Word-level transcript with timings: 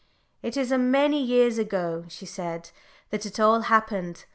"It 0.41 0.57
is 0.57 0.71
a 0.71 0.79
many 0.79 1.21
years 1.21 1.59
ago," 1.59 2.05
she 2.07 2.25
said, 2.25 2.71
"that 3.11 3.23
it 3.23 3.39
all 3.39 3.61
happened. 3.61 4.25